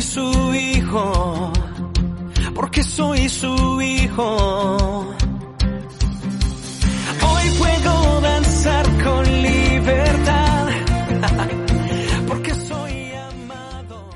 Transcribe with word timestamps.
Su 0.00 0.54
hijo, 0.54 1.52
porque 2.54 2.82
soy 2.82 3.28
su 3.28 3.80
hijo. 3.80 5.14
Hoy 7.26 7.48
puedo 7.58 8.20
danzar 8.20 8.86
con 9.02 9.24
libertad 9.42 10.68
porque 12.28 12.54
soy 12.54 13.12
amado. 13.12 14.10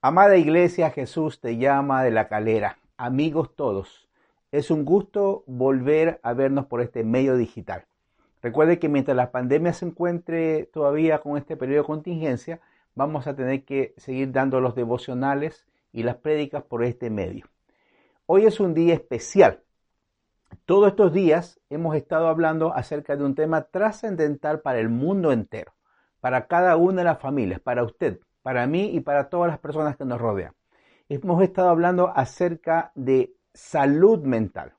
Amada 0.00 0.36
iglesia, 0.36 0.90
Jesús 0.90 1.40
te 1.40 1.56
llama 1.56 2.02
de 2.02 2.10
la 2.10 2.28
calera. 2.28 2.78
Amigos 2.96 3.54
todos, 3.54 4.08
es 4.52 4.70
un 4.70 4.84
gusto 4.84 5.44
volver 5.46 6.20
a 6.22 6.32
vernos 6.32 6.66
por 6.66 6.80
este 6.80 7.04
medio 7.04 7.36
digital. 7.36 7.84
Recuerde 8.42 8.78
que 8.78 8.88
mientras 8.88 9.16
la 9.16 9.30
pandemia 9.30 9.72
se 9.72 9.86
encuentre 9.86 10.64
todavía 10.72 11.20
con 11.20 11.38
este 11.38 11.56
periodo 11.56 11.82
de 11.82 11.86
contingencia, 11.86 12.60
vamos 12.94 13.26
a 13.26 13.34
tener 13.34 13.64
que 13.64 13.94
seguir 13.96 14.32
dando 14.32 14.60
los 14.60 14.74
devocionales 14.74 15.66
y 15.92 16.02
las 16.02 16.16
prédicas 16.16 16.62
por 16.64 16.84
este 16.84 17.10
medio. 17.10 17.46
Hoy 18.26 18.46
es 18.46 18.60
un 18.60 18.74
día 18.74 18.94
especial. 18.94 19.62
Todos 20.64 20.88
estos 20.88 21.12
días 21.12 21.60
hemos 21.68 21.96
estado 21.96 22.28
hablando 22.28 22.72
acerca 22.74 23.16
de 23.16 23.24
un 23.24 23.34
tema 23.34 23.62
trascendental 23.62 24.60
para 24.60 24.78
el 24.78 24.88
mundo 24.88 25.32
entero, 25.32 25.74
para 26.20 26.46
cada 26.46 26.76
una 26.76 26.98
de 26.98 27.04
las 27.04 27.18
familias, 27.18 27.60
para 27.60 27.82
usted, 27.82 28.20
para 28.42 28.66
mí 28.66 28.90
y 28.94 29.00
para 29.00 29.28
todas 29.28 29.48
las 29.48 29.58
personas 29.58 29.96
que 29.96 30.04
nos 30.04 30.20
rodean. 30.20 30.54
Hemos 31.08 31.42
estado 31.42 31.68
hablando 31.68 32.12
acerca 32.14 32.92
de 32.94 33.34
salud 33.52 34.22
mental. 34.22 34.74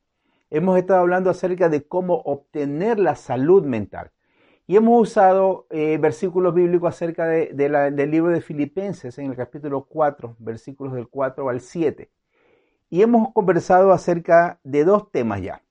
Hemos 0.50 0.78
estado 0.78 1.02
hablando 1.02 1.30
acerca 1.30 1.70
de 1.70 1.88
cómo 1.88 2.16
obtener 2.16 3.00
la 3.00 3.16
salud 3.16 3.64
mental. 3.64 4.12
Y 4.68 4.76
hemos 4.78 5.00
usado 5.02 5.68
eh, 5.70 5.98
versículos 6.00 6.54
bíblicos 6.54 6.90
acerca 6.90 7.28
de, 7.28 7.54
del 7.54 8.12
libro 8.12 8.32
de 8.32 8.42
Filipenses 8.42 9.18
en 9.20 9.30
el 9.30 9.36
capítulo 9.36 9.84
4, 9.84 10.36
versículos 10.40 10.94
del 10.94 11.08
4 11.08 11.50
al 11.50 11.62
7. 11.62 12.10
Y 12.90 13.02
hemos 13.04 13.32
conversado 13.34 13.92
acerca 13.92 14.60
de 14.64 14.84
dos 14.84 15.12
temas 15.12 15.42
ya. 15.42 15.62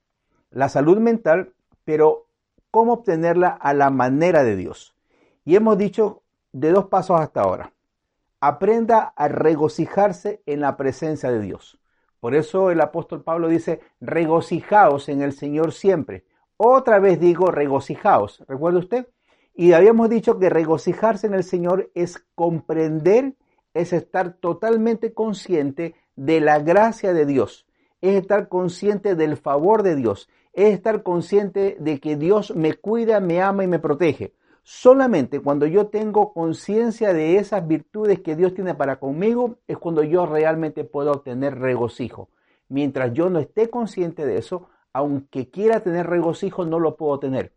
La 0.50 0.68
salud 0.68 0.98
mental, 0.98 1.52
pero 1.84 2.28
cómo 2.70 2.92
obtenerla 2.92 3.48
a 3.48 3.74
la 3.74 3.90
manera 3.90 4.44
de 4.44 4.54
Dios. 4.54 4.94
Y 5.44 5.56
hemos 5.56 5.76
dicho 5.76 6.22
de 6.52 6.70
dos 6.70 6.86
pasos 6.86 7.20
hasta 7.20 7.40
ahora. 7.42 7.72
Aprenda 8.40 9.12
a 9.16 9.26
regocijarse 9.26 10.42
en 10.46 10.60
la 10.60 10.76
presencia 10.76 11.30
de 11.32 11.40
Dios. 11.40 11.78
Por 12.20 12.34
eso 12.34 12.70
el 12.70 12.80
apóstol 12.80 13.22
Pablo 13.22 13.48
dice, 13.48 13.80
regocijaos 14.00 15.08
en 15.08 15.22
el 15.22 15.32
Señor 15.32 15.72
siempre. 15.72 16.24
Otra 16.56 17.00
vez 17.00 17.18
digo 17.18 17.50
regocijaos, 17.50 18.44
¿recuerda 18.46 18.78
usted? 18.78 19.08
Y 19.56 19.72
habíamos 19.72 20.08
dicho 20.08 20.38
que 20.38 20.50
regocijarse 20.50 21.26
en 21.26 21.34
el 21.34 21.42
Señor 21.42 21.90
es 21.94 22.24
comprender, 22.36 23.34
es 23.72 23.92
estar 23.92 24.34
totalmente 24.34 25.12
consciente 25.14 25.96
de 26.14 26.40
la 26.40 26.60
gracia 26.60 27.12
de 27.12 27.26
Dios, 27.26 27.66
es 28.00 28.20
estar 28.20 28.48
consciente 28.48 29.16
del 29.16 29.36
favor 29.36 29.82
de 29.82 29.96
Dios, 29.96 30.28
es 30.52 30.74
estar 30.74 31.02
consciente 31.02 31.76
de 31.80 31.98
que 31.98 32.16
Dios 32.16 32.54
me 32.54 32.74
cuida, 32.74 33.18
me 33.18 33.42
ama 33.42 33.64
y 33.64 33.66
me 33.66 33.80
protege. 33.80 34.32
Solamente 34.62 35.40
cuando 35.40 35.66
yo 35.66 35.88
tengo 35.88 36.32
conciencia 36.32 37.12
de 37.12 37.36
esas 37.36 37.66
virtudes 37.66 38.20
que 38.20 38.36
Dios 38.36 38.54
tiene 38.54 38.74
para 38.74 39.00
conmigo 39.00 39.58
es 39.66 39.76
cuando 39.76 40.04
yo 40.04 40.24
realmente 40.24 40.84
puedo 40.84 41.10
obtener 41.10 41.58
regocijo. 41.58 42.28
Mientras 42.68 43.12
yo 43.12 43.28
no 43.28 43.40
esté 43.40 43.68
consciente 43.68 44.24
de 44.24 44.38
eso, 44.38 44.68
aunque 44.94 45.50
quiera 45.50 45.80
tener 45.80 46.06
regocijo, 46.06 46.64
no 46.64 46.78
lo 46.78 46.96
puedo 46.96 47.18
tener. 47.18 47.52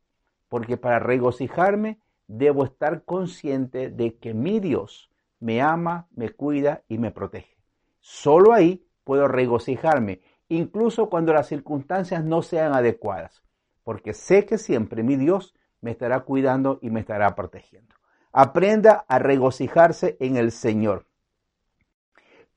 Porque 0.50 0.76
para 0.76 1.00
regocijarme 1.00 2.02
debo 2.28 2.66
estar 2.66 3.06
consciente 3.06 3.90
de 3.90 4.18
que 4.18 4.34
mi 4.34 4.60
Dios 4.60 5.10
me 5.40 5.62
ama, 5.62 6.08
me 6.16 6.32
cuida 6.32 6.84
y 6.90 6.98
me 6.98 7.12
protege. 7.12 7.56
Solo 8.02 8.54
ahí 8.54 8.86
puedo 9.04 9.28
regocijarme, 9.28 10.22
incluso 10.50 11.10
cuando 11.10 11.32
las 11.32 11.48
circunstancias 11.48 12.24
no 12.26 12.42
sean 12.42 12.74
adecuadas, 12.74 13.44
porque 13.84 14.14
sé 14.14 14.46
que 14.46 14.58
siempre 14.58 15.04
mi 15.04 15.16
Dios 15.16 15.54
me 15.80 15.92
estará 15.92 16.22
cuidando 16.22 16.80
y 16.82 16.90
me 16.90 17.02
estará 17.02 17.36
protegiendo. 17.36 17.96
Aprenda 18.32 19.06
a 19.08 19.20
regocijarse 19.20 20.18
en 20.20 20.38
el 20.38 20.52
Señor. 20.52 21.06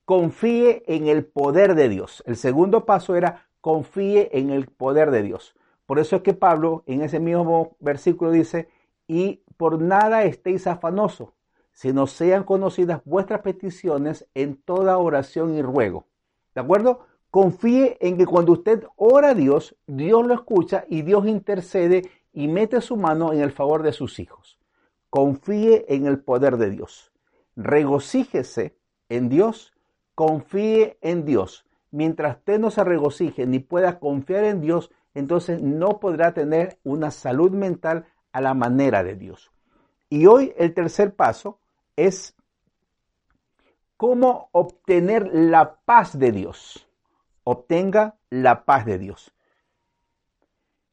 Confíe 0.06 0.82
en 0.86 1.06
el 1.06 1.26
poder 1.26 1.74
de 1.74 1.88
Dios. 1.88 2.22
El 2.26 2.36
segundo 2.36 2.86
paso 2.86 3.14
era 3.14 3.49
confíe 3.60 4.30
en 4.32 4.50
el 4.50 4.66
poder 4.66 5.10
de 5.10 5.22
Dios. 5.22 5.54
Por 5.86 5.98
eso 5.98 6.16
es 6.16 6.22
que 6.22 6.34
Pablo 6.34 6.84
en 6.86 7.02
ese 7.02 7.20
mismo 7.20 7.76
versículo 7.80 8.30
dice, 8.30 8.68
y 9.06 9.42
por 9.56 9.80
nada 9.80 10.24
estéis 10.24 10.66
afanosos, 10.66 11.30
sino 11.72 12.06
sean 12.06 12.44
conocidas 12.44 13.02
vuestras 13.04 13.40
peticiones 13.40 14.26
en 14.34 14.56
toda 14.56 14.98
oración 14.98 15.54
y 15.56 15.62
ruego. 15.62 16.06
¿De 16.54 16.60
acuerdo? 16.60 17.00
Confíe 17.30 17.96
en 18.00 18.16
que 18.16 18.26
cuando 18.26 18.52
usted 18.52 18.84
ora 18.96 19.30
a 19.30 19.34
Dios, 19.34 19.76
Dios 19.86 20.26
lo 20.26 20.34
escucha 20.34 20.84
y 20.88 21.02
Dios 21.02 21.26
intercede 21.26 22.02
y 22.32 22.48
mete 22.48 22.80
su 22.80 22.96
mano 22.96 23.32
en 23.32 23.40
el 23.40 23.52
favor 23.52 23.82
de 23.82 23.92
sus 23.92 24.18
hijos. 24.18 24.58
Confíe 25.10 25.86
en 25.88 26.06
el 26.06 26.20
poder 26.20 26.56
de 26.56 26.70
Dios. 26.70 27.12
Regocíjese 27.56 28.76
en 29.08 29.28
Dios, 29.28 29.72
confíe 30.14 30.98
en 31.00 31.24
Dios 31.24 31.66
mientras 31.90 32.38
usted 32.38 32.58
no 32.58 32.70
se 32.70 32.84
regocije 32.84 33.46
ni 33.46 33.58
pueda 33.58 33.98
confiar 33.98 34.44
en 34.44 34.60
Dios, 34.60 34.90
entonces 35.14 35.62
no 35.62 36.00
podrá 36.00 36.34
tener 36.34 36.78
una 36.84 37.10
salud 37.10 37.50
mental 37.50 38.06
a 38.32 38.40
la 38.40 38.54
manera 38.54 39.02
de 39.02 39.16
Dios. 39.16 39.50
Y 40.08 40.26
hoy 40.26 40.52
el 40.56 40.74
tercer 40.74 41.14
paso 41.14 41.58
es 41.96 42.34
cómo 43.96 44.48
obtener 44.52 45.28
la 45.32 45.76
paz 45.84 46.18
de 46.18 46.32
Dios. 46.32 46.88
Obtenga 47.44 48.16
la 48.28 48.64
paz 48.64 48.86
de 48.86 48.98
Dios. 48.98 49.34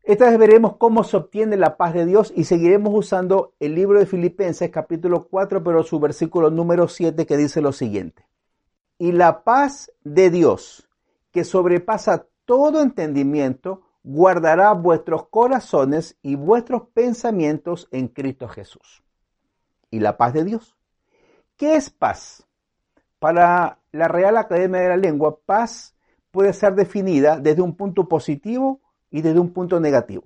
Esta 0.03 0.29
vez 0.29 0.37
veremos 0.37 0.77
cómo 0.77 1.03
se 1.03 1.17
obtiene 1.17 1.57
la 1.57 1.75
paz 1.75 1.93
de 1.93 2.05
Dios 2.05 2.31
y 2.33 2.45
seguiremos 2.45 2.93
usando 2.95 3.53
el 3.59 3.75
libro 3.75 3.99
de 3.99 4.05
Filipenses 4.05 4.71
capítulo 4.71 5.27
4, 5.27 5.63
pero 5.63 5.83
su 5.83 5.99
versículo 5.99 6.49
número 6.49 6.87
7 6.87 7.25
que 7.25 7.35
dice 7.35 7.59
lo 7.59 7.73
siguiente. 7.73 8.25
Y 8.97 9.11
la 9.11 9.43
paz 9.43 9.91
de 10.05 10.29
Dios, 10.29 10.86
que 11.37 11.43
sobrepasa 11.43 12.25
todo 12.45 12.81
entendimiento, 12.81 13.83
guardará 14.01 14.71
vuestros 14.73 15.27
corazones 15.27 16.17
y 16.23 16.33
vuestros 16.33 16.87
pensamientos 16.95 17.87
en 17.91 18.07
Cristo 18.07 18.47
Jesús. 18.47 19.03
¿Y 19.91 19.99
la 19.99 20.17
paz 20.17 20.33
de 20.33 20.43
Dios? 20.43 20.75
¿Qué 21.55 21.75
es 21.75 21.91
paz? 21.91 22.47
Para 23.19 23.77
la 23.91 24.07
Real 24.07 24.35
Academia 24.35 24.81
de 24.81 24.89
la 24.89 24.97
Lengua, 24.97 25.37
paz 25.45 25.93
puede 26.31 26.53
ser 26.53 26.73
definida 26.73 27.37
desde 27.37 27.61
un 27.61 27.75
punto 27.75 28.09
positivo 28.09 28.81
y 29.11 29.21
desde 29.21 29.39
un 29.39 29.53
punto 29.53 29.79
negativo. 29.79 30.23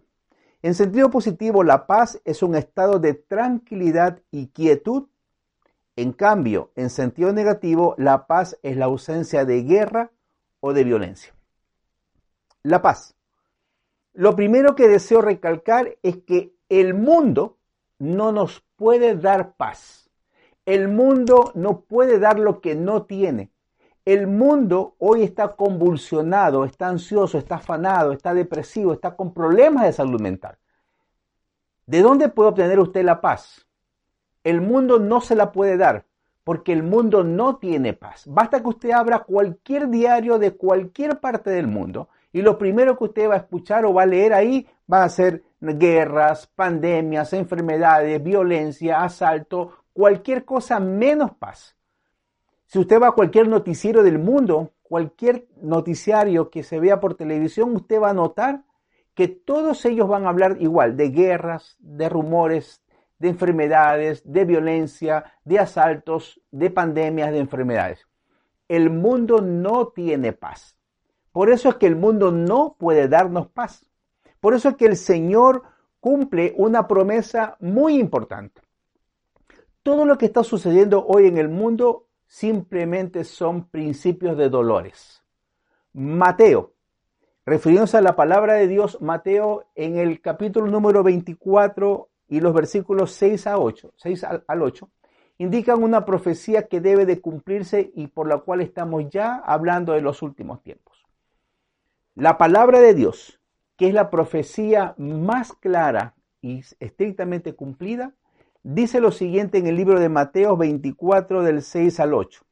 En 0.61 0.75
sentido 0.75 1.09
positivo, 1.09 1.61
la 1.61 1.87
paz 1.87 2.21
es 2.23 2.41
un 2.41 2.55
estado 2.55 2.99
de 2.99 3.15
tranquilidad 3.15 4.21
y 4.31 4.47
quietud. 4.47 5.09
En 5.97 6.13
cambio, 6.13 6.71
en 6.77 6.89
sentido 6.89 7.33
negativo, 7.33 7.95
la 7.97 8.27
paz 8.27 8.57
es 8.63 8.77
la 8.77 8.85
ausencia 8.85 9.43
de 9.43 9.63
guerra, 9.63 10.11
o 10.61 10.71
de 10.71 10.85
violencia. 10.85 11.33
La 12.63 12.81
paz. 12.81 13.15
Lo 14.13 14.35
primero 14.35 14.75
que 14.75 14.87
deseo 14.87 15.21
recalcar 15.21 15.97
es 16.01 16.17
que 16.23 16.53
el 16.69 16.93
mundo 16.93 17.57
no 17.99 18.31
nos 18.31 18.63
puede 18.77 19.15
dar 19.15 19.55
paz. 19.55 20.09
El 20.65 20.87
mundo 20.87 21.51
no 21.55 21.81
puede 21.81 22.19
dar 22.19 22.39
lo 22.39 22.61
que 22.61 22.75
no 22.75 23.03
tiene. 23.03 23.51
El 24.05 24.27
mundo 24.27 24.95
hoy 24.99 25.23
está 25.23 25.55
convulsionado, 25.55 26.65
está 26.65 26.87
ansioso, 26.87 27.37
está 27.37 27.55
afanado, 27.55 28.13
está 28.13 28.33
depresivo, 28.33 28.93
está 28.93 29.15
con 29.15 29.33
problemas 29.33 29.85
de 29.85 29.93
salud 29.93 30.19
mental. 30.19 30.57
¿De 31.85 32.01
dónde 32.01 32.29
puede 32.29 32.49
obtener 32.49 32.79
usted 32.79 33.03
la 33.03 33.21
paz? 33.21 33.67
El 34.43 34.61
mundo 34.61 34.99
no 34.99 35.21
se 35.21 35.35
la 35.35 35.51
puede 35.51 35.77
dar 35.77 36.05
porque 36.43 36.73
el 36.73 36.83
mundo 36.83 37.23
no 37.23 37.57
tiene 37.57 37.93
paz. 37.93 38.23
Basta 38.27 38.61
que 38.61 38.69
usted 38.69 38.91
abra 38.91 39.19
cualquier 39.19 39.89
diario 39.89 40.39
de 40.39 40.51
cualquier 40.51 41.19
parte 41.19 41.51
del 41.51 41.67
mundo 41.67 42.09
Y 42.33 42.41
lo 42.41 42.57
primero 42.57 42.97
que 42.97 43.03
usted 43.05 43.29
va 43.29 43.35
a 43.35 43.37
escuchar 43.37 43.85
o 43.85 43.93
va 43.93 44.03
a 44.03 44.07
leer 44.07 44.33
ahí 44.33 44.67
va 44.91 45.03
a 45.03 45.09
ser 45.09 45.43
guerras, 45.61 46.47
pandemias, 46.47 47.33
enfermedades, 47.33 48.23
violencia, 48.23 49.03
asalto, 49.03 49.83
cualquier 49.93 50.45
cosa 50.45 50.79
menos 50.79 51.31
paz. 51.35 51.75
Si 52.65 52.79
usted 52.79 53.01
va 53.01 53.09
a 53.09 53.11
cualquier 53.11 53.47
noticiero 53.47 54.01
del 54.01 54.17
mundo, 54.17 54.71
cualquier 54.81 55.47
noticiario 55.61 56.49
que 56.49 56.63
se 56.63 56.79
vea 56.79 56.99
por 56.99 57.15
televisión, 57.15 57.75
usted 57.75 58.01
va 58.01 58.11
a 58.11 58.13
notar 58.13 58.63
que 59.13 59.27
todos 59.27 59.85
ellos 59.85 60.07
van 60.07 60.25
a 60.25 60.29
hablar 60.29 60.57
igual 60.59 60.95
de 60.95 61.09
guerras, 61.09 61.75
de 61.79 62.07
rumores, 62.09 62.80
de 63.21 63.29
enfermedades, 63.29 64.23
de 64.25 64.45
violencia, 64.45 65.23
de 65.45 65.59
asaltos, 65.59 66.41
de 66.49 66.71
pandemias, 66.71 67.31
de 67.31 67.37
enfermedades. 67.37 68.07
El 68.67 68.89
mundo 68.89 69.41
no 69.41 69.89
tiene 69.89 70.33
paz. 70.33 70.75
Por 71.31 71.51
eso 71.51 71.69
es 71.69 71.75
que 71.75 71.85
el 71.85 71.95
mundo 71.95 72.31
no 72.31 72.75
puede 72.79 73.07
darnos 73.07 73.47
paz. 73.47 73.85
Por 74.39 74.55
eso 74.55 74.69
es 74.69 74.75
que 74.75 74.87
el 74.87 74.97
Señor 74.97 75.61
cumple 75.99 76.55
una 76.57 76.87
promesa 76.87 77.57
muy 77.59 77.99
importante. 77.99 78.59
Todo 79.83 80.05
lo 80.05 80.17
que 80.17 80.25
está 80.25 80.43
sucediendo 80.43 81.05
hoy 81.05 81.27
en 81.27 81.37
el 81.37 81.47
mundo 81.47 82.07
simplemente 82.25 83.23
son 83.23 83.67
principios 83.67 84.35
de 84.35 84.49
dolores. 84.49 85.23
Mateo, 85.93 86.73
refiriéndose 87.45 87.97
a 87.97 88.01
la 88.01 88.15
palabra 88.15 88.53
de 88.53 88.67
Dios, 88.67 88.99
Mateo 88.99 89.65
en 89.75 89.97
el 89.97 90.21
capítulo 90.21 90.65
número 90.65 91.03
24 91.03 92.10
y 92.31 92.39
los 92.39 92.53
versículos 92.53 93.11
6 93.11 93.45
a 93.47 93.59
8, 93.59 93.93
6 93.97 94.23
al 94.47 94.61
8, 94.61 94.89
indican 95.37 95.83
una 95.83 96.05
profecía 96.05 96.69
que 96.69 96.79
debe 96.79 97.05
de 97.05 97.19
cumplirse 97.19 97.91
y 97.93 98.07
por 98.07 98.25
la 98.25 98.37
cual 98.37 98.61
estamos 98.61 99.09
ya 99.09 99.35
hablando 99.35 99.91
de 99.91 100.01
los 100.01 100.21
últimos 100.21 100.63
tiempos. 100.63 101.05
La 102.15 102.37
palabra 102.37 102.79
de 102.79 102.93
Dios, 102.93 103.41
que 103.75 103.89
es 103.89 103.93
la 103.93 104.09
profecía 104.09 104.95
más 104.97 105.51
clara 105.51 106.15
y 106.41 106.61
estrictamente 106.79 107.53
cumplida, 107.53 108.13
dice 108.63 109.01
lo 109.01 109.11
siguiente 109.11 109.57
en 109.57 109.67
el 109.67 109.75
libro 109.75 109.99
de 109.99 110.07
Mateo 110.07 110.55
24 110.55 111.43
del 111.43 111.61
6 111.61 111.99
al 111.99 112.13
8. 112.13 112.45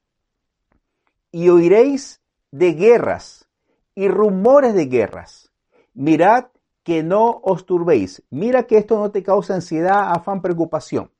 Y 1.31 1.47
oiréis 1.47 2.21
de 2.51 2.73
guerras 2.73 3.47
y 3.95 4.09
rumores 4.09 4.73
de 4.73 4.87
guerras. 4.87 5.53
Mirad 5.93 6.47
que 6.89 7.03
no 7.03 7.39
os 7.43 7.67
turbéis. 7.67 8.23
Mira 8.31 8.63
que 8.63 8.79
esto 8.79 8.97
no 8.97 9.11
te 9.11 9.21
causa 9.21 9.53
ansiedad, 9.53 10.11
afán, 10.11 10.41
preocupación. 10.41 11.11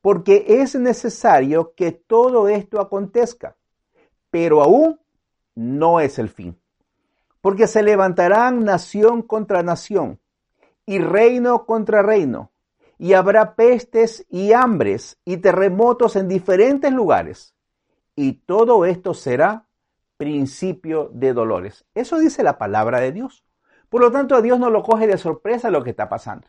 Porque 0.00 0.44
es 0.48 0.74
necesario 0.74 1.74
que 1.76 1.92
todo 1.92 2.48
esto 2.48 2.80
acontezca. 2.80 3.56
Pero 4.30 4.62
aún 4.62 4.98
no 5.54 6.00
es 6.00 6.18
el 6.18 6.28
fin. 6.28 6.58
Porque 7.40 7.68
se 7.68 7.84
levantarán 7.84 8.64
nación 8.64 9.22
contra 9.22 9.62
nación 9.62 10.18
y 10.86 10.98
reino 10.98 11.66
contra 11.66 12.02
reino 12.02 12.50
y 12.98 13.12
habrá 13.12 13.54
pestes 13.54 14.26
y 14.28 14.52
hambres 14.52 15.20
y 15.24 15.36
terremotos 15.36 16.16
en 16.16 16.26
diferentes 16.26 16.92
lugares. 16.92 17.54
Y 18.16 18.32
todo 18.44 18.86
esto 18.86 19.14
será 19.14 19.68
principio 20.16 21.12
de 21.14 21.32
dolores. 21.32 21.84
Eso 21.94 22.18
dice 22.18 22.42
la 22.42 22.58
palabra 22.58 22.98
de 22.98 23.12
Dios. 23.12 23.44
Por 23.92 24.00
lo 24.00 24.10
tanto, 24.10 24.34
a 24.34 24.40
Dios 24.40 24.58
no 24.58 24.70
lo 24.70 24.82
coge 24.82 25.06
de 25.06 25.18
sorpresa 25.18 25.70
lo 25.70 25.84
que 25.84 25.90
está 25.90 26.08
pasando. 26.08 26.48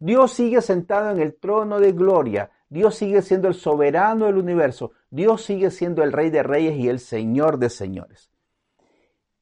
Dios 0.00 0.32
sigue 0.32 0.62
sentado 0.62 1.10
en 1.10 1.20
el 1.20 1.34
trono 1.34 1.78
de 1.78 1.92
gloria. 1.92 2.50
Dios 2.70 2.94
sigue 2.94 3.20
siendo 3.20 3.46
el 3.46 3.52
soberano 3.52 4.24
del 4.24 4.38
universo. 4.38 4.92
Dios 5.10 5.42
sigue 5.42 5.70
siendo 5.70 6.02
el 6.02 6.12
rey 6.12 6.30
de 6.30 6.42
reyes 6.42 6.78
y 6.78 6.88
el 6.88 6.98
señor 6.98 7.58
de 7.58 7.68
señores. 7.68 8.30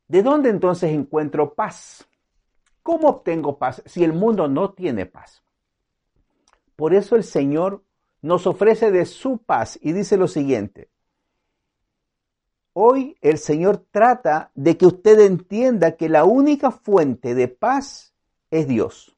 ¿De 0.08 0.24
dónde 0.24 0.50
entonces 0.50 0.90
encuentro 0.90 1.54
paz? 1.54 2.04
¿Cómo 2.82 3.06
obtengo 3.06 3.58
paz 3.58 3.80
si 3.86 4.02
el 4.02 4.12
mundo 4.12 4.48
no 4.48 4.72
tiene 4.72 5.06
paz? 5.06 5.44
Por 6.74 6.94
eso 6.94 7.14
el 7.14 7.22
Señor 7.22 7.84
nos 8.22 8.44
ofrece 8.48 8.90
de 8.90 9.06
su 9.06 9.38
paz 9.38 9.78
y 9.80 9.92
dice 9.92 10.16
lo 10.16 10.26
siguiente. 10.26 10.89
Hoy 12.72 13.16
el 13.20 13.38
Señor 13.38 13.84
trata 13.90 14.52
de 14.54 14.76
que 14.76 14.86
usted 14.86 15.18
entienda 15.20 15.96
que 15.96 16.08
la 16.08 16.24
única 16.24 16.70
fuente 16.70 17.34
de 17.34 17.48
paz 17.48 18.14
es 18.50 18.68
Dios. 18.68 19.16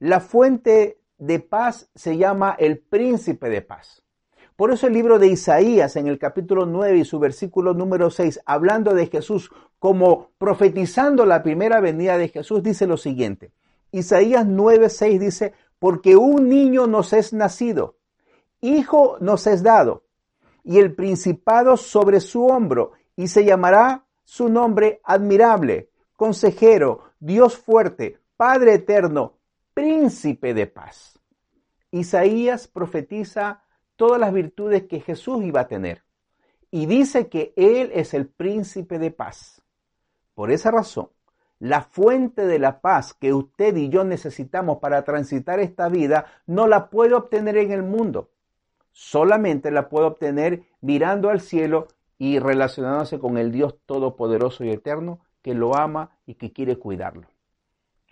La 0.00 0.20
fuente 0.20 1.00
de 1.16 1.38
paz 1.38 1.88
se 1.94 2.16
llama 2.16 2.56
el 2.58 2.78
príncipe 2.78 3.48
de 3.50 3.62
paz. 3.62 4.02
Por 4.56 4.72
eso 4.72 4.88
el 4.88 4.94
libro 4.94 5.20
de 5.20 5.28
Isaías 5.28 5.94
en 5.94 6.08
el 6.08 6.18
capítulo 6.18 6.66
9 6.66 6.98
y 6.98 7.04
su 7.04 7.20
versículo 7.20 7.74
número 7.74 8.10
6, 8.10 8.40
hablando 8.44 8.92
de 8.92 9.06
Jesús 9.06 9.52
como 9.78 10.30
profetizando 10.38 11.24
la 11.24 11.44
primera 11.44 11.80
venida 11.80 12.18
de 12.18 12.28
Jesús, 12.28 12.64
dice 12.64 12.88
lo 12.88 12.96
siguiente. 12.96 13.52
Isaías 13.92 14.44
9, 14.44 14.88
6 14.88 15.20
dice, 15.20 15.52
porque 15.78 16.16
un 16.16 16.48
niño 16.48 16.88
nos 16.88 17.12
es 17.12 17.32
nacido, 17.32 17.98
hijo 18.60 19.18
nos 19.20 19.46
es 19.46 19.62
dado, 19.62 20.02
y 20.68 20.78
el 20.78 20.94
principado 20.94 21.78
sobre 21.78 22.20
su 22.20 22.44
hombro, 22.44 22.92
y 23.16 23.28
se 23.28 23.42
llamará 23.42 24.04
su 24.22 24.50
nombre 24.50 25.00
admirable, 25.02 25.88
consejero, 26.14 27.04
Dios 27.18 27.56
fuerte, 27.56 28.18
Padre 28.36 28.74
eterno, 28.74 29.38
príncipe 29.72 30.52
de 30.52 30.66
paz. 30.66 31.18
Isaías 31.90 32.68
profetiza 32.68 33.62
todas 33.96 34.20
las 34.20 34.30
virtudes 34.30 34.82
que 34.82 35.00
Jesús 35.00 35.42
iba 35.42 35.62
a 35.62 35.68
tener 35.68 36.04
y 36.70 36.84
dice 36.84 37.30
que 37.30 37.54
Él 37.56 37.90
es 37.94 38.12
el 38.12 38.26
príncipe 38.28 38.98
de 38.98 39.10
paz. 39.10 39.62
Por 40.34 40.50
esa 40.50 40.70
razón, 40.70 41.08
la 41.60 41.80
fuente 41.80 42.46
de 42.46 42.58
la 42.58 42.82
paz 42.82 43.14
que 43.14 43.32
usted 43.32 43.74
y 43.74 43.88
yo 43.88 44.04
necesitamos 44.04 44.80
para 44.80 45.02
transitar 45.02 45.60
esta 45.60 45.88
vida 45.88 46.26
no 46.46 46.66
la 46.66 46.90
puede 46.90 47.14
obtener 47.14 47.56
en 47.56 47.72
el 47.72 47.82
mundo. 47.82 48.28
Solamente 49.00 49.70
la 49.70 49.88
puede 49.88 50.06
obtener 50.06 50.64
mirando 50.80 51.30
al 51.30 51.40
cielo 51.40 51.86
y 52.18 52.40
relacionándose 52.40 53.20
con 53.20 53.38
el 53.38 53.52
Dios 53.52 53.76
Todopoderoso 53.86 54.64
y 54.64 54.70
Eterno 54.70 55.20
que 55.40 55.54
lo 55.54 55.76
ama 55.76 56.18
y 56.26 56.34
que 56.34 56.52
quiere 56.52 56.80
cuidarlo. 56.80 57.28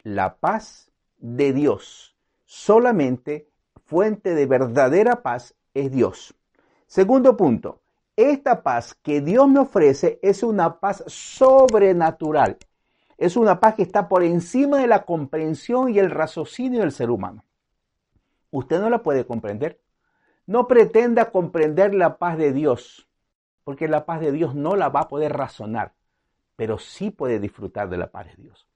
La 0.04 0.36
paz 0.36 0.92
de 1.18 1.52
Dios, 1.52 2.16
solamente 2.44 3.48
fuente 3.84 4.36
de 4.36 4.46
verdadera 4.46 5.24
paz 5.24 5.56
es 5.74 5.90
Dios. 5.90 6.36
Segundo 6.86 7.36
punto, 7.36 7.80
esta 8.14 8.62
paz 8.62 8.94
que 8.94 9.20
Dios 9.20 9.48
me 9.48 9.58
ofrece 9.58 10.20
es 10.22 10.44
una 10.44 10.78
paz 10.78 11.02
sobrenatural. 11.08 12.58
Es 13.18 13.36
una 13.36 13.58
paz 13.58 13.74
que 13.74 13.82
está 13.82 14.08
por 14.08 14.22
encima 14.22 14.78
de 14.78 14.86
la 14.86 15.02
comprensión 15.02 15.92
y 15.92 15.98
el 15.98 16.12
raciocinio 16.12 16.82
del 16.82 16.92
ser 16.92 17.10
humano. 17.10 17.44
Usted 18.52 18.80
no 18.80 18.88
la 18.88 19.02
puede 19.02 19.26
comprender. 19.26 19.80
No 20.46 20.68
pretenda 20.68 21.30
comprender 21.30 21.94
la 21.94 22.18
paz 22.18 22.38
de 22.38 22.52
Dios, 22.52 23.08
porque 23.64 23.88
la 23.88 24.06
paz 24.06 24.20
de 24.20 24.32
Dios 24.32 24.54
no 24.54 24.76
la 24.76 24.88
va 24.88 25.00
a 25.00 25.08
poder 25.08 25.32
razonar, 25.32 25.94
pero 26.54 26.78
sí 26.78 27.10
puede 27.10 27.40
disfrutar 27.40 27.88
de 27.88 27.98
la 27.98 28.10
paz 28.10 28.26
de 28.28 28.42
Dios. 28.42 28.66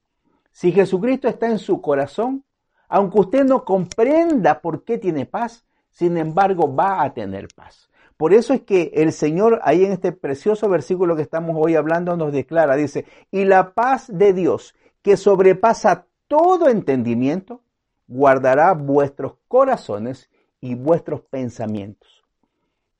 Si 0.51 0.71
Jesucristo 0.71 1.27
está 1.27 1.47
en 1.47 1.59
su 1.59 1.81
corazón, 1.81 2.43
aunque 2.89 3.19
usted 3.19 3.45
no 3.45 3.63
comprenda 3.63 4.59
por 4.59 4.83
qué 4.83 4.97
tiene 4.97 5.25
paz, 5.25 5.65
sin 5.91 6.17
embargo 6.17 6.73
va 6.75 7.03
a 7.03 7.13
tener 7.13 7.47
paz. 7.55 7.89
Por 8.17 8.33
eso 8.33 8.53
es 8.53 8.61
que 8.61 8.91
el 8.93 9.13
Señor 9.13 9.61
ahí 9.63 9.85
en 9.85 9.93
este 9.93 10.11
precioso 10.11 10.69
versículo 10.69 11.15
que 11.15 11.21
estamos 11.21 11.55
hoy 11.57 11.75
hablando 11.75 12.15
nos 12.17 12.31
declara, 12.31 12.75
dice, 12.75 13.05
y 13.31 13.45
la 13.45 13.73
paz 13.73 14.05
de 14.13 14.33
Dios 14.33 14.75
que 15.01 15.17
sobrepasa 15.17 16.05
todo 16.27 16.69
entendimiento, 16.69 17.61
guardará 18.07 18.73
vuestros 18.73 19.35
corazones 19.47 20.29
y 20.61 20.75
vuestros 20.75 21.21
pensamientos. 21.21 22.23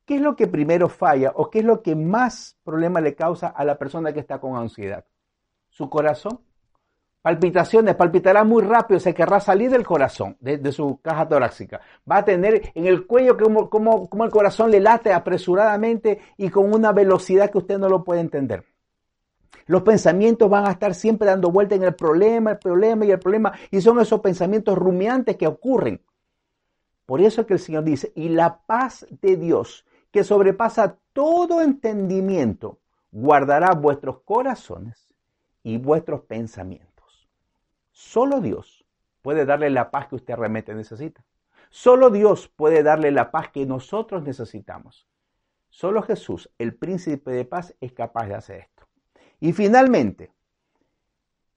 ¿Qué 0.06 0.16
es 0.16 0.22
lo 0.22 0.36
que 0.36 0.48
primero 0.48 0.90
falla 0.90 1.32
o 1.36 1.50
qué 1.50 1.60
es 1.60 1.66
lo 1.66 1.82
que 1.82 1.96
más 1.96 2.58
problema 2.64 3.00
le 3.00 3.16
causa 3.16 3.48
a 3.48 3.64
la 3.64 3.78
persona 3.78 4.12
que 4.12 4.20
está 4.20 4.40
con 4.40 4.58
ansiedad? 4.58 5.06
¿Su 5.70 5.90
corazón? 5.90 6.42
palpitaciones, 7.22 7.96
palpitará 7.96 8.44
muy 8.44 8.64
rápido, 8.64 9.00
se 9.00 9.14
querrá 9.14 9.40
salir 9.40 9.70
del 9.70 9.86
corazón, 9.86 10.38
de, 10.40 10.72
su 10.72 11.00
caja 11.02 11.28
torácica. 11.28 11.82
Va 12.10 12.18
a 12.18 12.26
tener 12.26 12.72
en 12.74 12.88
el 12.88 13.06
cuello 13.06 13.38
como, 13.38 13.70
como, 13.70 14.10
como, 14.10 14.24
el 14.24 14.32
corazón 14.32 14.72
le 14.72 14.80
late 14.80 15.14
apresuradamente 15.14 16.20
y 16.38 16.50
con 16.50 16.74
una 16.74 16.92
velocidad 16.92 17.52
que 17.52 17.60
usted 17.60 17.78
no 17.78 17.90
lo 17.90 18.04
puede 18.04 18.22
entender. 18.22 18.66
Los 19.68 19.84
pensamientos 19.84 20.50
van 20.50 20.66
a 20.66 20.72
estar 20.72 20.96
siempre 20.96 21.28
dando 21.28 21.52
vuelta 21.52 21.76
en 21.76 21.84
el 21.84 21.94
problema, 21.94 22.52
el 22.52 22.58
problema 22.58 23.06
y 23.06 23.12
el 23.12 23.20
problema, 23.20 23.54
y 23.70 23.80
son 23.82 24.00
esos 24.00 24.20
pensamientos 24.20 24.78
rumiantes 24.78 25.38
que 25.38 25.48
ocurren. 25.48 26.02
Por 27.12 27.20
eso 27.20 27.42
es 27.42 27.48
que 27.48 27.56
el 27.56 27.60
Señor 27.60 27.84
dice, 27.84 28.14
y 28.16 28.30
la 28.30 28.62
paz 28.62 29.06
de 29.10 29.36
Dios, 29.36 29.86
que 30.12 30.24
sobrepasa 30.24 30.98
todo 31.12 31.62
entendimiento, 31.62 32.80
guardará 33.12 33.74
vuestros 33.74 34.22
corazones 34.22 35.14
y 35.62 35.78
vuestros 35.78 36.22
pensamientos. 36.22 37.28
Solo 37.92 38.40
Dios 38.40 38.86
puede 39.22 39.44
darle 39.44 39.70
la 39.72 39.92
paz 39.92 40.08
que 40.08 40.16
usted 40.16 40.38
realmente 40.38 40.74
necesita. 40.74 41.22
Solo 41.70 42.12
Dios 42.12 42.48
puede 42.48 42.82
darle 42.82 43.12
la 43.12 43.30
paz 43.30 43.50
que 43.50 43.66
nosotros 43.66 44.24
necesitamos. 44.24 45.06
Solo 45.68 46.04
Jesús, 46.04 46.50
el 46.58 46.76
príncipe 46.76 47.32
de 47.32 47.44
paz, 47.44 47.76
es 47.82 47.92
capaz 47.92 48.28
de 48.28 48.36
hacer 48.36 48.60
esto. 48.62 48.88
Y 49.42 49.52
finalmente, 49.52 50.32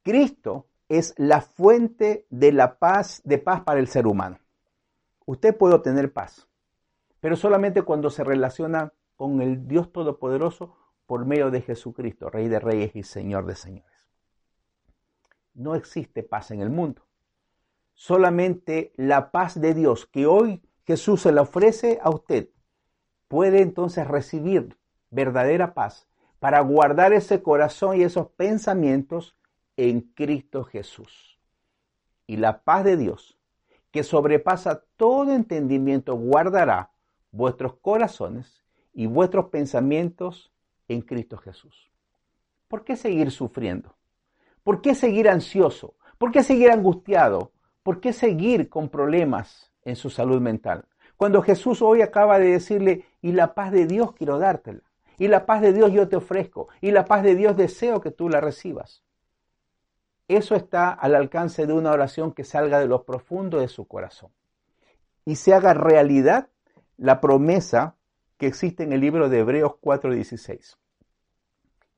Cristo 0.03 0.67
es 0.89 1.15
la 1.17 1.43
fuente 1.43 2.27
de 2.29 2.51
la 2.51 2.77
paz, 2.77 3.23
de 3.25 3.39
paz 3.39 3.61
para 3.61 3.79
el 3.79 3.87
ser 3.87 4.09
humano. 4.09 4.41
Usted 5.27 5.57
puede 5.57 5.75
obtener 5.75 6.13
paz, 6.13 6.49
pero 7.21 7.37
solamente 7.37 7.83
cuando 7.83 8.11
se 8.11 8.25
relaciona 8.25 8.93
con 9.17 9.41
el 9.41 9.67
Dios 9.67 9.93
Todopoderoso 9.93 10.77
por 11.07 11.25
medio 11.25 11.51
de 11.51 11.63
Jesucristo, 11.63 12.31
Rey 12.31 12.49
de 12.49 12.61
Reyes 12.61 12.95
y 12.95 13.03
Señor 13.03 13.47
de 13.47 13.57
Señores. 13.57 14.09
No 15.55 15.75
existe 15.75 16.23
paz 16.23 16.51
en 16.51 16.61
el 16.61 16.71
mundo. 16.71 17.03
Solamente 17.95 18.93
la 18.97 19.31
paz 19.31 19.61
de 19.61 19.73
Dios 19.73 20.07
que 20.07 20.27
hoy 20.27 20.63
Jesús 20.85 21.23
se 21.23 21.33
la 21.33 21.43
ofrece 21.43 21.99
a 22.03 22.11
usted 22.11 22.49
puede 23.29 23.63
entonces 23.63 24.07
recibir 24.07 24.77
verdadera 25.11 25.75
paz 25.75 26.09
para 26.41 26.61
guardar 26.61 27.13
ese 27.13 27.43
corazón 27.43 27.97
y 27.97 28.03
esos 28.03 28.29
pensamientos 28.29 29.37
en 29.77 30.01
Cristo 30.01 30.65
Jesús. 30.65 31.41
Y 32.27 32.37
la 32.37 32.63
paz 32.63 32.85
de 32.85 32.97
Dios, 32.97 33.39
que 33.95 34.03
sobrepasa 34.03 34.83
todo 34.97 35.33
entendimiento, 35.33 36.17
guardará 36.17 36.91
vuestros 37.31 37.77
corazones 37.77 38.65
y 38.93 39.07
vuestros 39.07 39.51
pensamientos 39.51 40.51
en 40.89 41.01
Cristo 41.01 41.37
Jesús. 41.37 41.93
¿Por 42.67 42.83
qué 42.83 42.97
seguir 42.97 43.31
sufriendo? 43.31 43.95
¿Por 44.65 44.81
qué 44.81 44.97
seguir 44.97 45.29
ansioso? 45.29 45.95
¿Por 46.19 46.33
qué 46.33 46.43
seguir 46.43 46.73
angustiado? 46.73 47.53
¿Por 47.85 48.01
qué 48.01 48.13
seguir 48.13 48.69
con 48.69 48.89
problemas 48.89 49.71
en 49.85 49.95
su 49.95 50.11
salud 50.11 50.41
mental? 50.41 50.87
Cuando 51.17 51.41
Jesús 51.41 51.81
hoy 51.81 52.03
acaba 52.03 52.41
de 52.41 52.51
decirle, 52.51 53.05
y 53.23 53.31
la 53.31 53.55
paz 53.55 53.71
de 53.71 53.87
Dios 53.87 54.13
quiero 54.15 54.41
dártela, 54.41 54.83
y 55.19 55.29
la 55.29 55.47
paz 55.47 55.61
de 55.61 55.73
Dios 55.73 55.93
yo 55.93 56.09
te 56.09 56.17
ofrezco, 56.17 56.67
y 56.81 56.91
la 56.91 57.05
paz 57.05 57.23
de 57.23 57.37
Dios 57.37 57.57
deseo 57.57 58.01
que 58.01 58.11
tú 58.11 58.29
la 58.29 58.41
recibas. 58.41 59.05
Eso 60.29 60.55
está 60.55 60.91
al 60.91 61.15
alcance 61.15 61.67
de 61.67 61.73
una 61.73 61.93
oración 61.93 62.33
que 62.33 62.45
salga 62.45 62.79
de 62.79 62.87
lo 62.87 63.05
profundo 63.05 63.61
de 63.61 63.69
su 63.69 63.87
corazón 63.87 64.31
y 65.25 65.37
se 65.37 65.55
haga 65.55 65.75
realidad 65.75 66.49
la 66.97 67.21
promesa 67.21 67.97
que 68.37 68.47
existe 68.47 68.83
en 68.83 68.93
el 68.93 69.01
libro 69.01 69.29
de 69.29 69.41
Hebreos 69.41 69.73
4:16, 69.81 70.77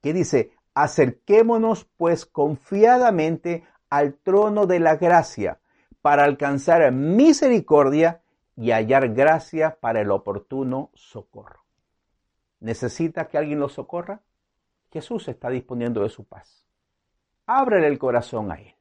que 0.03 0.13
dice, 0.13 0.53
acerquémonos 0.75 1.85
pues 1.97 2.27
confiadamente 2.27 3.65
al 3.91 4.15
trono 4.15 4.67
de 4.67 4.81
la 4.81 4.97
gracia 4.97 5.61
para 6.03 6.25
alcanzar 6.25 6.93
misericordia 6.93 8.23
y 8.57 8.71
hallar 8.71 9.13
gracia 9.13 9.79
para 9.81 10.01
el 10.01 10.11
oportuno 10.11 10.91
socorro. 10.95 11.65
¿Necesita 12.61 13.29
que 13.29 13.39
alguien 13.39 13.61
lo 13.61 13.69
socorra? 13.69 14.23
Jesús 14.91 15.29
está 15.29 15.51
disponiendo 15.51 16.03
de 16.03 16.09
su 16.09 16.25
paz. 16.25 16.66
Ábrele 17.47 17.87
el 17.87 17.99
corazón 17.99 18.51
a 18.51 18.57
Él. 18.57 18.75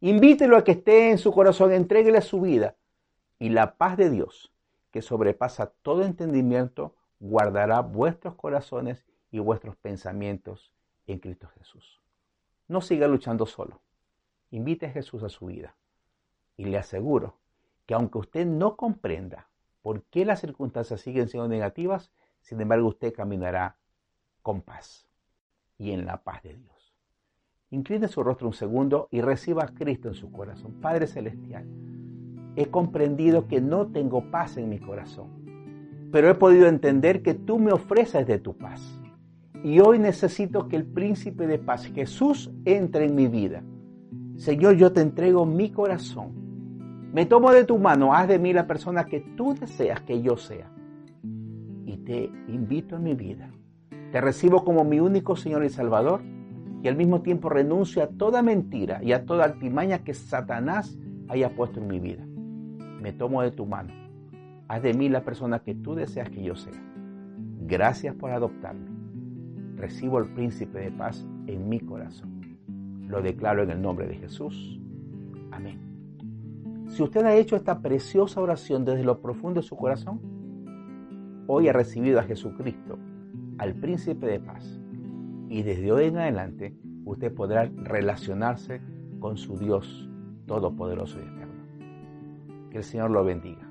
Invítelo 0.00 0.56
a 0.56 0.64
que 0.64 0.72
esté 0.72 1.10
en 1.10 1.18
su 1.18 1.32
corazón, 1.32 1.72
entréguele 1.72 2.20
su 2.20 2.40
vida 2.40 2.76
y 3.38 3.48
la 3.50 3.76
paz 3.76 3.96
de 3.96 4.10
Dios, 4.10 4.52
que 4.90 5.02
sobrepasa 5.02 5.72
todo 5.82 6.02
entendimiento, 6.02 6.94
guardará 7.20 7.80
vuestros 7.80 8.34
corazones 8.34 9.04
y 9.30 9.38
vuestros 9.38 9.76
pensamientos 9.76 10.72
en 11.06 11.18
Cristo 11.18 11.48
Jesús. 11.48 12.02
No 12.68 12.80
siga 12.80 13.06
luchando 13.06 13.46
solo. 13.46 13.80
Invite 14.50 14.86
a 14.86 14.90
Jesús 14.90 15.22
a 15.22 15.28
su 15.28 15.46
vida. 15.46 15.76
Y 16.56 16.64
le 16.64 16.78
aseguro 16.78 17.38
que 17.86 17.94
aunque 17.94 18.18
usted 18.18 18.46
no 18.46 18.76
comprenda 18.76 19.48
por 19.82 20.02
qué 20.04 20.24
las 20.24 20.40
circunstancias 20.40 21.00
siguen 21.00 21.28
siendo 21.28 21.48
negativas, 21.48 22.10
sin 22.40 22.60
embargo 22.60 22.88
usted 22.88 23.14
caminará 23.14 23.76
con 24.42 24.62
paz 24.62 25.06
y 25.78 25.92
en 25.92 26.06
la 26.06 26.22
paz 26.22 26.42
de 26.42 26.54
Dios. 26.54 26.75
Incline 27.70 28.06
su 28.06 28.22
rostro 28.22 28.46
un 28.46 28.52
segundo 28.52 29.08
y 29.10 29.20
reciba 29.20 29.64
a 29.64 29.68
Cristo 29.68 30.08
en 30.08 30.14
su 30.14 30.30
corazón. 30.30 30.74
Padre 30.80 31.08
Celestial, 31.08 31.66
he 32.54 32.66
comprendido 32.66 33.48
que 33.48 33.60
no 33.60 33.88
tengo 33.88 34.30
paz 34.30 34.56
en 34.56 34.68
mi 34.68 34.78
corazón, 34.78 35.28
pero 36.12 36.30
he 36.30 36.34
podido 36.34 36.68
entender 36.68 37.22
que 37.22 37.34
tú 37.34 37.58
me 37.58 37.72
ofreces 37.72 38.24
de 38.24 38.38
tu 38.38 38.56
paz. 38.56 39.00
Y 39.64 39.80
hoy 39.80 39.98
necesito 39.98 40.68
que 40.68 40.76
el 40.76 40.84
príncipe 40.84 41.48
de 41.48 41.58
paz, 41.58 41.86
Jesús, 41.86 42.52
entre 42.64 43.06
en 43.06 43.16
mi 43.16 43.26
vida. 43.26 43.64
Señor, 44.36 44.76
yo 44.76 44.92
te 44.92 45.00
entrego 45.00 45.44
mi 45.44 45.70
corazón. 45.70 47.10
Me 47.12 47.26
tomo 47.26 47.50
de 47.50 47.64
tu 47.64 47.78
mano, 47.78 48.14
haz 48.14 48.28
de 48.28 48.38
mí 48.38 48.52
la 48.52 48.68
persona 48.68 49.06
que 49.06 49.20
tú 49.36 49.54
deseas 49.54 50.02
que 50.02 50.22
yo 50.22 50.36
sea. 50.36 50.70
Y 51.84 51.96
te 51.96 52.30
invito 52.46 52.94
a 52.94 53.00
mi 53.00 53.14
vida. 53.14 53.50
Te 54.12 54.20
recibo 54.20 54.64
como 54.64 54.84
mi 54.84 55.00
único 55.00 55.34
Señor 55.34 55.64
y 55.64 55.68
Salvador 55.68 56.22
y 56.86 56.88
al 56.88 56.96
mismo 56.96 57.20
tiempo 57.20 57.48
renuncio 57.48 58.02
a 58.02 58.06
toda 58.06 58.42
mentira 58.42 59.02
y 59.02 59.12
a 59.12 59.26
toda 59.26 59.44
altimaña 59.44 60.04
que 60.04 60.14
Satanás 60.14 60.96
haya 61.28 61.54
puesto 61.54 61.80
en 61.80 61.88
mi 61.88 61.98
vida 61.98 62.24
me 63.06 63.12
tomo 63.12 63.42
de 63.42 63.52
tu 63.52 63.66
mano. 63.66 63.92
Haz 64.68 64.82
de 64.82 64.92
mí 64.94 65.08
la 65.08 65.24
persona 65.24 65.60
que 65.60 65.76
tú 65.76 65.94
deseas 65.94 66.28
que 66.28 66.42
yo 66.42 66.56
sea. 66.56 66.72
Gracias 67.66 68.16
por 68.16 68.32
adoptarme. 68.32 68.88
Recibo 69.76 70.18
el 70.18 70.32
príncipe 70.32 70.80
de 70.80 70.90
paz 70.90 71.24
en 71.46 71.68
mi 71.68 71.78
corazón. 71.78 72.58
Lo 73.08 73.22
declaro 73.22 73.62
en 73.62 73.70
el 73.70 73.80
nombre 73.80 74.08
de 74.08 74.16
Jesús. 74.16 74.80
Amén. 75.52 75.78
Si 76.88 77.02
usted 77.02 77.24
ha 77.24 77.36
hecho 77.36 77.54
esta 77.54 77.80
preciosa 77.80 78.40
oración 78.40 78.84
desde 78.84 79.04
lo 79.04 79.20
profundo 79.20 79.60
de 79.60 79.66
su 79.66 79.76
corazón, 79.76 80.20
hoy 81.46 81.68
ha 81.68 81.72
recibido 81.72 82.18
a 82.18 82.24
Jesucristo, 82.24 82.98
al 83.58 83.74
príncipe 83.74 84.26
de 84.26 84.40
paz. 84.40 84.80
Y 85.48 85.62
desde 85.62 85.92
hoy 85.92 86.06
en 86.06 86.18
adelante 86.18 86.76
usted 87.04 87.32
podrá 87.32 87.70
relacionarse 87.76 88.80
con 89.20 89.36
su 89.36 89.58
Dios 89.58 90.08
todopoderoso 90.46 91.18
y 91.18 91.22
eterno. 91.22 92.68
Que 92.70 92.78
el 92.78 92.84
Señor 92.84 93.10
lo 93.10 93.24
bendiga. 93.24 93.68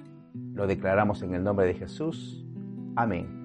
Lo 0.53 0.67
declaramos 0.67 1.22
en 1.22 1.34
el 1.34 1.44
nombre 1.44 1.65
de 1.65 1.74
Jesús. 1.74 2.46
Amén. 2.96 3.45